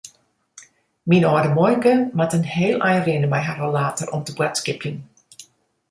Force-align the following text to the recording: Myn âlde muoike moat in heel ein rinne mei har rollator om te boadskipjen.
Myn 1.11 1.27
âlde 1.31 1.51
muoike 1.59 1.93
moat 2.17 2.35
in 2.37 2.49
heel 2.55 2.77
ein 2.87 3.03
rinne 3.05 3.29
mei 3.31 3.43
har 3.47 3.57
rollator 3.61 4.07
om 4.15 4.21
te 4.25 4.33
boadskipjen. 4.37 4.97